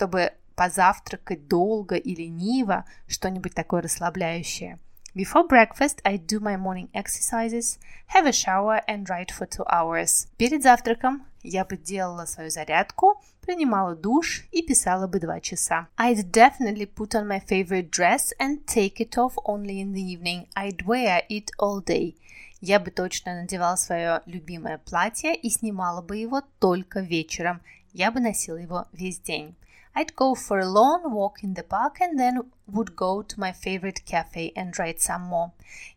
чтобы 0.00 0.32
позавтракать 0.56 1.46
долго 1.46 1.96
и 1.96 2.14
лениво, 2.14 2.86
что-нибудь 3.06 3.54
такое 3.54 3.82
расслабляющее. 3.82 4.78
Before 5.14 5.46
breakfast, 5.46 5.98
I 6.04 6.16
do 6.16 6.40
my 6.40 6.56
morning 6.56 6.88
exercises, 6.94 7.78
have 8.14 8.26
a 8.26 8.32
shower 8.32 8.80
and 8.88 9.06
write 9.10 9.30
for 9.30 9.46
two 9.46 9.66
hours. 9.66 10.26
Перед 10.38 10.62
завтраком 10.62 11.26
я 11.42 11.66
бы 11.66 11.76
делала 11.76 12.24
свою 12.24 12.48
зарядку, 12.48 13.20
принимала 13.42 13.94
душ 13.94 14.46
и 14.52 14.62
писала 14.62 15.06
бы 15.06 15.20
два 15.20 15.38
часа. 15.40 15.88
I'd 15.98 16.30
definitely 16.30 16.86
put 16.86 17.14
on 17.14 17.26
my 17.26 17.44
favorite 17.46 17.90
dress 17.90 18.32
and 18.38 18.64
take 18.64 19.00
it 19.00 19.18
off 19.18 19.34
only 19.44 19.82
in 19.82 19.92
the 19.92 20.00
evening. 20.00 20.46
I'd 20.56 20.86
wear 20.86 21.24
it 21.28 21.50
all 21.58 21.84
day. 21.84 22.14
Я 22.62 22.80
бы 22.80 22.90
точно 22.90 23.42
надевала 23.42 23.76
свое 23.76 24.22
любимое 24.24 24.78
платье 24.78 25.34
и 25.34 25.50
снимала 25.50 26.00
бы 26.00 26.16
его 26.16 26.42
только 26.58 27.00
вечером. 27.00 27.60
Я 27.92 28.10
бы 28.10 28.20
носила 28.20 28.56
его 28.56 28.86
весь 28.92 29.20
день. 29.20 29.54
I'd 29.97 30.13
go 30.13 30.35
for 30.35 30.59
a 30.59 30.67
long 30.67 31.09
walk 31.13 31.41
in 31.41 31.53
the 31.53 31.63
park 31.63 32.01
and 32.01 32.19
then 32.19 32.41
would 32.67 32.97
go 32.97 33.21
to 33.21 33.39
my 33.39 33.53
favorite 33.53 34.03
cafe 34.05 34.51
and 34.53 34.77
write 34.77 34.99
some 34.99 35.29
more. 35.29 35.51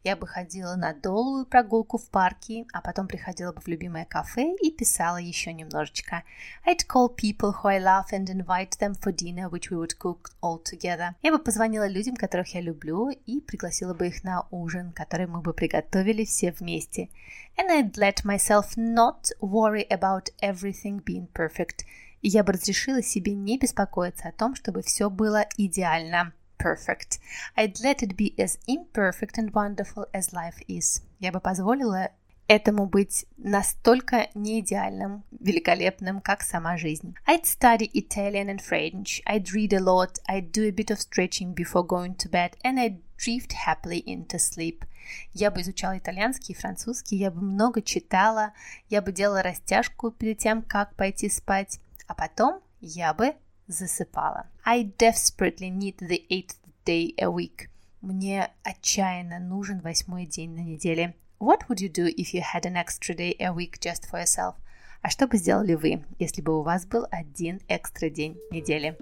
Я 0.05 0.15
бы 0.15 0.29
ходила 0.29 0.77
на 0.77 0.95
долгую 0.95 1.47
прогулку 1.47 1.99
в 1.99 2.09
парке, 2.09 2.65
а 2.73 2.81
потом 2.81 3.09
приходила 3.09 3.53
бы 3.53 3.61
в 3.61 3.67
любимое 3.67 4.05
кафе 4.05 4.55
и 4.63 4.71
писала 4.71 5.17
еще 5.17 5.53
немножечко. 5.53 6.23
I'd 6.65 6.87
call 6.87 7.13
people 7.13 7.53
who 7.53 7.69
I 7.69 7.81
love 7.81 8.13
and 8.13 8.29
invite 8.31 8.79
them 8.79 8.95
for 8.95 9.11
dinner, 9.11 9.49
which 9.49 9.69
we 9.71 9.77
would 9.77 9.99
cook 9.99 10.31
all 10.41 10.63
together. 10.63 11.17
Я 11.23 11.33
бы 11.33 11.41
позвонила 11.41 11.89
людям, 11.89 12.15
которых 12.15 12.55
я 12.55 12.61
люблю, 12.61 13.11
и 13.11 13.41
пригласила 13.41 13.95
бы 13.95 14.07
их 14.07 14.23
на 14.23 14.47
ужин, 14.53 14.93
который 14.93 15.27
мы 15.27 15.41
бы 15.41 15.53
приготовили 15.53 16.25
все 16.25 16.53
вместе. 16.53 17.09
And 17.57 17.69
I'd 17.69 17.97
let 17.97 18.25
myself 18.25 18.77
not 18.77 19.33
worry 19.41 19.89
about 19.89 20.31
everything 20.41 21.03
being 21.03 21.27
perfect – 21.33 21.93
Я 22.30 22.44
бы 22.44 22.54
разрешила 22.54 23.02
себе 23.02 23.34
не 23.34 23.58
беспокоиться 23.58 24.30
о 24.30 24.32
том, 24.32 24.56
чтобы 24.56 24.82
все 24.82 25.10
было 25.10 25.46
идеально. 25.58 26.34
Perfect. 26.58 27.20
I'd 27.58 27.82
let 27.84 28.02
it 28.02 28.16
be 28.16 28.34
as 28.38 28.58
imperfect 28.68 29.38
and 29.38 29.52
wonderful 29.52 30.06
as 30.14 30.32
life 30.32 30.64
is. 30.68 31.02
Я 31.20 31.32
бы 31.32 31.42
позволила 31.42 32.10
этому 32.48 32.86
быть 32.86 33.26
настолько 33.38 34.30
неидеальным, 34.34 35.24
великолепным, 35.32 36.22
как 36.22 36.44
сама 36.44 36.78
жизнь. 36.78 37.16
I'd 37.28 37.44
study 37.44 37.90
Italian 37.94 38.48
and 38.48 38.62
French. 38.62 39.22
I'd 39.26 39.52
read 39.54 39.74
a 39.74 39.80
lot. 39.80 40.20
I'd 40.30 40.52
do 40.52 40.68
a 40.68 40.72
bit 40.72 40.90
of 40.92 41.00
stretching 41.02 41.54
before 41.54 41.86
going 41.86 42.16
to 42.16 42.30
bed. 42.30 42.56
And 42.64 42.80
I'd 42.80 43.02
drift 43.18 43.54
happily 43.66 44.04
into 44.06 44.38
sleep. 44.38 44.86
Я 45.34 45.52
бы 45.52 45.62
изучала 45.62 45.98
итальянский 45.98 46.54
и 46.54 46.58
французский, 46.58 47.18
я 47.18 47.30
бы 47.30 47.42
много 47.42 47.82
читала, 47.82 48.54
я 48.90 49.02
бы 49.02 49.12
делала 49.12 49.44
растяжку 49.44 50.12
перед 50.12 50.38
тем, 50.38 50.62
как 50.62 50.96
пойти 50.96 51.30
спать 51.30 51.80
а 52.08 52.14
потом 52.14 52.62
я 52.82 53.14
бы 53.14 53.36
засыпала. 53.68 54.48
I 54.66 54.84
desperately 54.84 55.70
need 55.70 55.98
the 55.98 56.26
eighth 56.30 56.58
day 56.86 57.14
a 57.18 57.26
week. 57.26 57.70
Мне 58.02 58.50
отчаянно 58.64 59.40
нужен 59.40 59.80
восьмой 59.80 60.26
день 60.26 60.52
на 60.56 60.60
неделе. 60.60 61.16
What 61.40 61.68
would 61.68 61.80
you 61.80 61.90
do 61.90 62.08
if 62.08 62.34
you 62.34 62.42
had 62.42 62.66
an 62.66 62.76
extra 62.76 63.16
day 63.16 63.36
a 63.40 63.54
week 63.54 63.80
just 63.80 64.10
for 64.10 64.22
yourself? 64.22 64.56
А 65.02 65.10
что 65.10 65.28
бы 65.28 65.38
сделали 65.38 65.74
вы, 65.74 66.06
если 66.20 66.42
бы 66.42 66.58
у 66.58 66.64
вас 66.64 66.86
был 66.86 67.06
один 67.12 67.60
экстра 67.68 68.10
день 68.10 68.38
недели? 68.52 68.98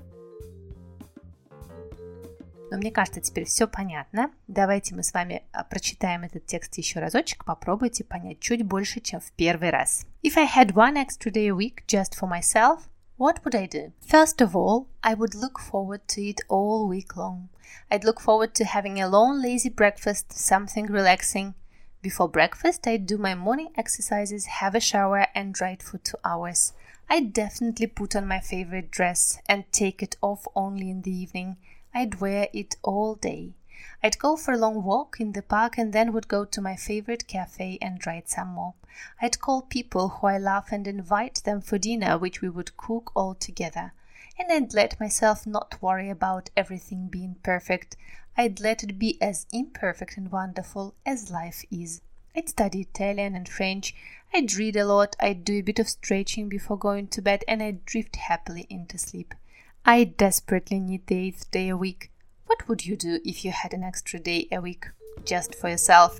Но 2.71 2.77
мне 2.77 2.89
кажется, 2.89 3.19
теперь 3.19 3.43
все 3.45 3.67
понятно. 3.67 4.31
Давайте 4.47 4.95
мы 4.95 5.03
с 5.03 5.13
вами 5.13 5.43
а, 5.51 5.65
прочитаем 5.65 6.23
этот 6.23 6.45
текст 6.45 6.77
еще 6.77 6.99
разочек, 6.99 7.43
попробуйте 7.43 8.05
понять 8.05 8.39
чуть 8.39 8.63
больше, 8.63 9.01
чем 9.01 9.19
в 9.19 9.31
первый 9.33 9.71
раз. 9.71 10.05
If 10.23 10.37
I 10.37 10.45
had 10.45 10.73
one 10.73 10.95
extra 10.95 11.31
day 11.31 11.49
a 11.49 11.55
week 11.55 11.83
just 11.85 12.17
for 12.17 12.29
myself, 12.29 12.79
What 13.21 13.45
would 13.45 13.53
I 13.53 13.67
do? 13.67 13.91
First 14.01 14.41
of 14.41 14.55
all, 14.55 14.87
I 15.03 15.13
would 15.13 15.35
look 15.35 15.59
forward 15.59 16.07
to 16.07 16.23
it 16.23 16.41
all 16.49 16.87
week 16.87 17.15
long. 17.15 17.49
I'd 17.91 18.03
look 18.03 18.19
forward 18.19 18.55
to 18.55 18.65
having 18.65 18.99
a 18.99 19.07
long, 19.07 19.43
lazy 19.43 19.69
breakfast, 19.69 20.33
something 20.33 20.87
relaxing. 20.87 21.53
Before 22.01 22.27
breakfast, 22.27 22.87
I'd 22.87 23.05
do 23.05 23.19
my 23.19 23.35
morning 23.35 23.73
exercises, 23.77 24.47
have 24.47 24.73
a 24.73 24.79
shower, 24.79 25.27
and 25.35 25.61
write 25.61 25.83
for 25.83 25.99
two 25.99 26.17
hours. 26.25 26.73
I'd 27.11 27.31
definitely 27.31 27.85
put 27.85 28.15
on 28.15 28.25
my 28.25 28.39
favorite 28.39 28.89
dress 28.89 29.37
and 29.47 29.71
take 29.71 30.01
it 30.01 30.15
off 30.23 30.47
only 30.55 30.89
in 30.89 31.03
the 31.03 31.15
evening. 31.15 31.57
I'd 31.93 32.21
wear 32.21 32.47
it 32.53 32.77
all 32.81 33.13
day. 33.13 33.53
I'd 34.03 34.19
go 34.19 34.35
for 34.35 34.53
a 34.53 34.57
long 34.57 34.83
walk 34.83 35.19
in 35.19 35.31
the 35.31 35.41
park 35.41 35.77
and 35.77 35.93
then 35.93 36.13
would 36.13 36.27
go 36.27 36.45
to 36.45 36.61
my 36.61 36.75
favorite 36.75 37.27
cafe 37.27 37.77
and 37.81 38.05
write 38.05 38.29
some 38.29 38.49
more. 38.49 38.73
I'd 39.21 39.39
call 39.39 39.61
people 39.61 40.09
who 40.09 40.27
I 40.27 40.37
love 40.37 40.67
and 40.71 40.87
invite 40.87 41.41
them 41.45 41.61
for 41.61 41.77
dinner, 41.77 42.17
which 42.17 42.41
we 42.41 42.49
would 42.49 42.77
cook 42.77 43.11
all 43.15 43.35
together. 43.35 43.93
And 44.37 44.51
I'd 44.51 44.73
let 44.73 44.99
myself 44.99 45.47
not 45.47 45.81
worry 45.81 46.09
about 46.09 46.49
everything 46.55 47.07
being 47.07 47.35
perfect. 47.43 47.95
I'd 48.37 48.59
let 48.59 48.83
it 48.83 48.99
be 48.99 49.21
as 49.21 49.45
imperfect 49.51 50.17
and 50.17 50.31
wonderful 50.31 50.95
as 51.05 51.31
life 51.31 51.65
is. 51.71 52.01
I'd 52.35 52.49
study 52.49 52.81
Italian 52.81 53.35
and 53.35 53.47
French, 53.49 53.93
I'd 54.33 54.53
read 54.55 54.77
a 54.77 54.85
lot, 54.85 55.17
I'd 55.19 55.43
do 55.43 55.55
a 55.55 55.61
bit 55.61 55.79
of 55.79 55.89
stretching 55.89 56.47
before 56.47 56.77
going 56.77 57.07
to 57.07 57.21
bed, 57.21 57.43
and 57.47 57.61
I'd 57.61 57.85
drift 57.85 58.15
happily 58.15 58.65
into 58.69 58.97
sleep. 58.97 59.35
I 59.83 60.05
desperately 60.05 60.79
need 60.79 61.07
the 61.07 61.17
eighth 61.17 61.51
day 61.51 61.67
a 61.67 61.75
week. 61.75 62.10
What 62.51 62.67
would 62.67 62.85
you 62.85 62.97
do 62.97 63.21
if 63.23 63.45
you 63.45 63.51
had 63.53 63.73
an 63.73 63.81
extra 63.81 64.19
day 64.19 64.49
a 64.51 64.59
week 64.59 64.85
just 65.23 65.55
for 65.55 65.69
yourself? 65.69 66.19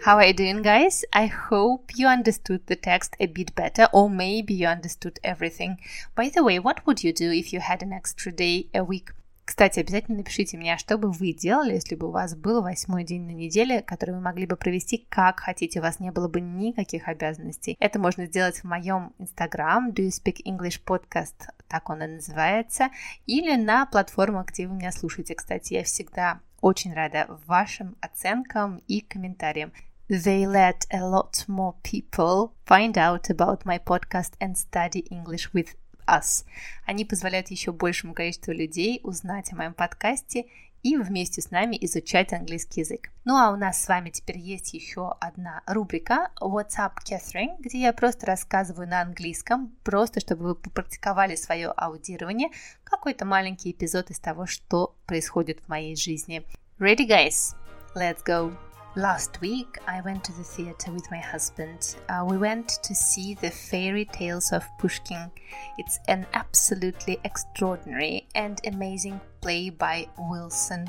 How 0.00 0.16
are 0.16 0.24
you 0.24 0.32
doing, 0.32 0.62
guys? 0.62 1.04
I 1.12 1.26
hope 1.26 1.92
you 1.94 2.06
understood 2.06 2.66
the 2.66 2.74
text 2.74 3.16
a 3.20 3.26
bit 3.26 3.54
better, 3.54 3.86
or 3.92 4.08
maybe 4.08 4.54
you 4.54 4.66
understood 4.66 5.20
everything. 5.22 5.76
By 6.14 6.30
the 6.30 6.42
way, 6.42 6.58
what 6.58 6.86
would 6.86 7.04
you 7.04 7.12
do 7.12 7.30
if 7.30 7.52
you 7.52 7.60
had 7.60 7.82
an 7.82 7.92
extra 7.92 8.32
day 8.32 8.68
a 8.72 8.82
week? 8.82 9.10
Кстати, 9.48 9.80
обязательно 9.80 10.18
напишите 10.18 10.58
мне, 10.58 10.74
а 10.74 10.78
что 10.78 10.98
бы 10.98 11.10
вы 11.10 11.32
делали, 11.32 11.72
если 11.72 11.94
бы 11.94 12.08
у 12.08 12.10
вас 12.10 12.36
был 12.36 12.60
восьмой 12.60 13.02
день 13.02 13.24
на 13.24 13.30
неделе, 13.30 13.80
который 13.80 14.14
вы 14.14 14.20
могли 14.20 14.44
бы 14.44 14.56
провести 14.56 15.06
как 15.08 15.40
хотите, 15.40 15.80
у 15.80 15.82
вас 15.82 16.00
не 16.00 16.12
было 16.12 16.28
бы 16.28 16.42
никаких 16.42 17.08
обязанностей. 17.08 17.74
Это 17.80 17.98
можно 17.98 18.26
сделать 18.26 18.58
в 18.58 18.64
моем 18.64 19.14
инстаграм, 19.18 19.88
Do 19.88 20.06
You 20.06 20.10
Speak 20.10 20.42
English 20.44 20.82
Podcast, 20.84 21.48
так 21.66 21.88
он 21.88 22.02
и 22.02 22.06
называется, 22.06 22.90
или 23.24 23.56
на 23.56 23.86
платформах, 23.86 24.48
где 24.48 24.68
вы 24.68 24.74
меня 24.74 24.92
слушаете. 24.92 25.34
Кстати, 25.34 25.72
я 25.72 25.84
всегда 25.84 26.40
очень 26.60 26.92
рада 26.92 27.26
вашим 27.46 27.96
оценкам 28.02 28.82
и 28.86 29.00
комментариям. 29.00 29.72
They 30.10 30.44
let 30.44 30.86
a 30.90 31.00
lot 31.00 31.46
more 31.48 31.74
people 31.82 32.52
find 32.66 32.98
out 32.98 33.30
about 33.30 33.64
my 33.64 33.82
podcast 33.82 34.34
and 34.40 34.56
study 34.58 35.06
English 35.10 35.54
with 35.54 35.74
us. 36.08 36.44
Они 36.86 37.04
позволяют 37.04 37.48
еще 37.48 37.72
большему 37.72 38.14
количеству 38.14 38.52
людей 38.52 39.00
узнать 39.02 39.52
о 39.52 39.56
моем 39.56 39.74
подкасте 39.74 40.46
и 40.82 40.96
вместе 40.96 41.42
с 41.42 41.50
нами 41.50 41.76
изучать 41.80 42.32
английский 42.32 42.80
язык. 42.80 43.10
Ну 43.24 43.36
а 43.36 43.50
у 43.50 43.56
нас 43.56 43.82
с 43.82 43.88
вами 43.88 44.10
теперь 44.10 44.38
есть 44.38 44.74
еще 44.74 45.14
одна 45.20 45.62
рубрика 45.66 46.30
What's 46.40 46.76
up, 46.78 46.92
Catherine, 47.04 47.56
где 47.58 47.80
я 47.80 47.92
просто 47.92 48.26
рассказываю 48.26 48.88
на 48.88 49.02
английском, 49.02 49.72
просто 49.82 50.20
чтобы 50.20 50.44
вы 50.44 50.54
попрактиковали 50.54 51.36
свое 51.36 51.68
аудирование, 51.68 52.50
какой-то 52.84 53.24
маленький 53.24 53.72
эпизод 53.72 54.10
из 54.10 54.18
того, 54.18 54.46
что 54.46 54.94
происходит 55.06 55.60
в 55.60 55.68
моей 55.68 55.96
жизни. 55.96 56.44
Ready, 56.78 57.08
guys? 57.08 57.56
Let's 57.94 58.24
go! 58.24 58.67
Last 58.98 59.40
week, 59.40 59.78
I 59.86 60.00
went 60.00 60.24
to 60.24 60.32
the 60.32 60.42
theatre 60.42 60.90
with 60.90 61.08
my 61.08 61.18
husband. 61.18 61.94
Uh, 62.08 62.26
we 62.28 62.36
went 62.36 62.68
to 62.82 62.96
see 62.96 63.34
the 63.34 63.48
fairy 63.48 64.04
tales 64.06 64.50
of 64.50 64.64
Pushkin. 64.80 65.30
It's 65.78 66.00
an 66.08 66.26
absolutely 66.34 67.20
extraordinary 67.22 68.26
and 68.34 68.60
amazing 68.66 69.20
play 69.40 69.70
by 69.70 70.08
Wilson. 70.18 70.88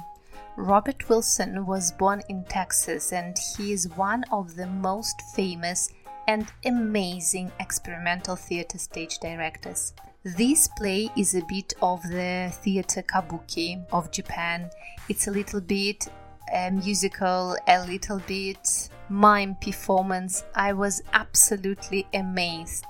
Robert 0.58 1.08
Wilson 1.08 1.68
was 1.68 1.92
born 1.92 2.24
in 2.30 2.46
Texas 2.46 3.14
and 3.14 3.38
he 3.56 3.74
is 3.74 3.90
one 3.90 4.24
of 4.32 4.56
the 4.56 4.66
most 4.66 5.22
famous 5.36 5.94
and 6.28 6.48
amazing 6.66 7.52
experimental 7.60 8.36
theatre 8.36 8.80
stage 8.80 9.20
directors. 9.20 9.94
This 10.24 10.68
play 10.80 11.12
is 11.16 11.36
a 11.36 11.46
bit 11.48 11.76
of 11.84 12.02
the 12.02 12.52
theatre 12.64 13.04
kabuki 13.04 13.86
of 13.94 14.10
Japan. 14.10 14.72
It's 15.10 15.28
a 15.28 15.32
little 15.32 15.62
bit 15.62 16.10
a 16.54 16.72
musical, 16.72 17.56
a 17.68 17.86
little 17.86 18.20
bit 18.20 18.90
mime 19.10 19.56
performance. 19.62 20.44
I 20.56 20.74
was 20.74 21.02
absolutely 21.14 22.08
amazed. 22.14 22.86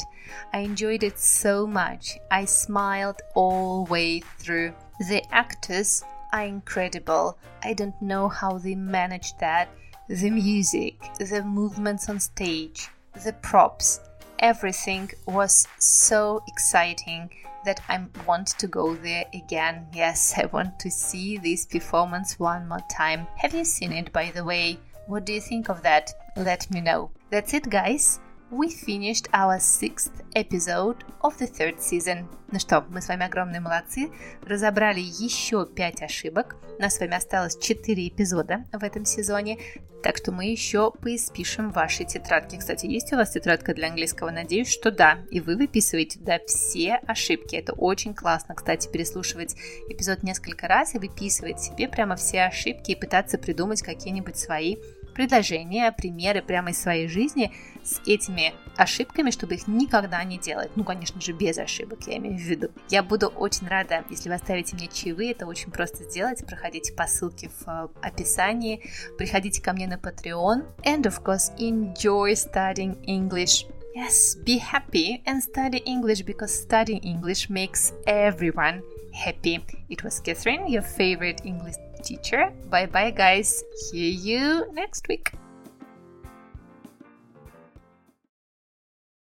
I 0.54 0.60
enjoyed 0.60 1.04
it 1.04 1.20
so 1.20 1.66
much. 1.66 2.18
I 2.30 2.46
smiled 2.46 3.22
all 3.36 3.86
way 3.86 4.20
through. 4.38 4.74
The 5.00 5.24
actors 5.32 6.04
are 6.32 6.44
incredible. 6.44 7.38
I 7.64 7.74
don't 7.74 8.00
know 8.02 8.28
how 8.28 8.58
they 8.58 8.76
managed 8.76 9.40
that. 9.40 9.70
The 10.08 10.30
music, 10.30 11.02
the 11.20 11.44
movements 11.44 12.10
on 12.10 12.20
stage, 12.20 12.90
the 13.24 13.34
props, 13.34 14.00
everything 14.40 15.12
was 15.26 15.68
so 15.78 16.44
exciting 16.48 17.30
that 17.66 17.82
I 17.90 18.06
want 18.26 18.48
to 18.60 18.68
go 18.68 18.96
there 18.96 19.26
again. 19.34 19.88
Yes, 19.94 20.34
I 20.38 20.46
want 20.46 20.80
to 20.80 20.90
see 20.90 21.38
this 21.38 21.66
performance 21.66 22.40
one 22.40 22.68
more 22.68 22.86
time. 22.90 23.28
Have 23.38 23.54
you 23.54 23.66
seen 23.66 23.92
it, 23.92 24.12
by 24.12 24.32
the 24.32 24.44
way? 24.44 24.80
What 25.08 25.26
do 25.26 25.34
you 25.34 25.42
think 25.42 25.70
of 25.70 25.82
that? 25.84 26.12
Let 26.36 26.70
me 26.72 26.82
know. 26.82 27.12
That's 27.30 27.54
it, 27.54 27.70
guys. 27.70 28.20
We 28.52 28.70
finished 28.70 29.28
our 29.34 29.60
sixth 29.60 30.24
episode 30.36 30.98
of 31.22 31.38
the 31.38 31.48
third 31.48 31.80
season. 31.80 32.26
Ну 32.52 32.60
что, 32.60 32.84
мы 32.90 33.02
с 33.02 33.08
вами 33.08 33.26
огромные 33.26 33.62
молодцы. 33.62 34.10
Разобрали 34.42 35.00
еще 35.00 35.68
пять 35.68 36.02
ошибок. 36.02 36.56
У 36.78 36.82
нас 36.82 36.96
с 36.96 37.00
вами 37.00 37.16
осталось 37.16 37.58
четыре 37.58 38.08
эпизода 38.08 38.66
в 38.72 38.84
этом 38.84 39.06
сезоне. 39.06 39.60
Так 40.02 40.18
что 40.18 40.32
мы 40.32 40.46
еще 40.46 40.92
поиспишем 40.92 41.72
ваши 41.72 42.06
тетрадки. 42.06 42.56
Кстати, 42.58 42.86
есть 42.86 43.12
у 43.12 43.18
вас 43.18 43.32
тетрадка 43.32 43.74
для 43.74 43.90
английского? 43.90 44.32
Надеюсь, 44.32 44.72
что 44.72 44.92
да. 44.92 45.20
И 45.30 45.42
вы 45.42 45.58
выписываете 45.58 46.20
да, 46.20 46.40
все 46.48 46.96
ошибки. 47.06 47.56
Это 47.56 47.74
очень 47.74 48.16
классно, 48.16 48.56
кстати, 48.56 48.88
переслушивать 48.88 49.56
эпизод 49.90 50.24
несколько 50.24 50.68
раз 50.68 50.96
и 50.96 51.00
выписывать 51.00 51.60
себе 51.60 51.90
прямо 51.90 52.16
все 52.16 52.44
ошибки 52.44 52.92
и 52.92 52.96
пытаться 52.96 53.38
придумать 53.38 53.82
какие-нибудь 53.82 54.38
свои 54.38 54.78
предложения, 55.20 55.92
примеры 55.92 56.42
прямо 56.42 56.70
из 56.70 56.82
своей 56.82 57.10
жизни 57.10 57.52
с 57.84 58.00
этими 58.08 58.54
ошибками, 58.78 59.32
чтобы 59.32 59.56
их 59.56 59.68
никогда 59.68 60.24
не 60.24 60.38
делать. 60.38 60.72
Ну, 60.78 60.86
конечно 60.86 61.20
же, 61.20 61.34
без 61.34 61.58
ошибок, 61.58 62.08
я 62.08 62.16
имею 62.20 62.38
в 62.38 62.42
виду. 62.42 62.70
Я 62.88 63.04
буду 63.04 63.28
очень 63.28 63.68
рада, 63.68 64.06
если 64.10 64.30
вы 64.30 64.36
оставите 64.36 64.78
мне 64.78 64.88
чаевые, 64.88 65.32
это 65.32 65.46
очень 65.46 65.72
просто 65.72 66.06
сделать. 66.06 66.46
Проходите 66.48 66.94
по 66.94 67.06
ссылке 67.06 67.50
в 67.50 67.68
э, 67.68 67.90
описании, 68.02 68.82
приходите 69.18 69.62
ко 69.62 69.74
мне 69.74 69.88
на 69.88 69.96
Patreon. 69.96 70.66
And 70.86 71.02
of 71.02 71.22
course, 71.22 71.54
enjoy 71.58 72.36
studying 72.36 72.96
English. 73.04 73.66
Yes, 73.94 74.38
be 74.46 74.58
happy 74.58 75.22
and 75.26 75.42
study 75.42 75.84
English 75.84 76.22
because 76.22 76.54
studying 76.54 77.02
English 77.02 77.50
makes 77.50 77.92
everyone 78.06 78.84
happy. 79.12 79.60
It 79.90 80.02
was 80.02 80.22
Catherine, 80.22 80.70
your 80.70 80.84
favorite 80.84 81.42
English 81.44 81.76
teacher. 82.02 82.52
Bye 82.70 82.88
bye, 82.88 83.12
guys. 83.12 83.64
See 83.76 84.12
you 84.12 84.66
next 84.74 85.08
week. 85.08 85.32